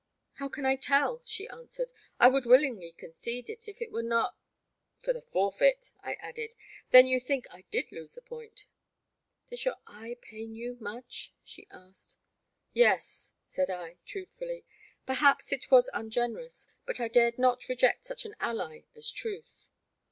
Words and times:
'* 0.21 0.33
"How 0.39 0.49
can 0.49 0.65
I 0.65 0.77
tell," 0.77 1.21
she 1.25 1.47
answered; 1.47 1.91
*'I 2.19 2.29
would 2.29 2.45
willingly 2.47 2.91
concede 2.91 3.51
it 3.51 3.67
if 3.67 3.83
it 3.83 3.91
were 3.91 4.01
not 4.01 4.35
'*" 4.57 4.77
For 5.03 5.13
the 5.13 5.21
forfeit," 5.21 5.91
I 6.01 6.15
added; 6.15 6.55
*'then 6.89 7.05
you 7.05 7.19
think 7.19 7.45
I 7.51 7.65
did 7.69 7.91
lose 7.91 8.15
the 8.15 8.23
point?" 8.23 8.65
Does 9.51 9.63
your 9.63 9.75
eye 9.85 10.17
pain 10.19 10.55
very 10.55 10.75
much?'' 10.79 11.31
she 11.43 11.67
asked. 11.69 12.17
Yes," 12.73 13.33
said 13.45 13.69
I, 13.69 13.97
truthfully. 14.03 14.65
Perhaps 15.05 15.51
it 15.51 15.69
was 15.69 15.87
un 15.93 16.09
generous, 16.09 16.65
but 16.87 16.99
I 16.99 17.07
dared 17.07 17.37
not 17.37 17.67
reject 17.69 18.03
such 18.05 18.25
an 18.25 18.33
ally 18.39 18.85
as 18.95 19.11
truth. 19.11 19.69